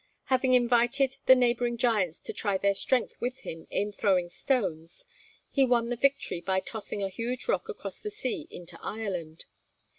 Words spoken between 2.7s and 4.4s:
strength with him in throwing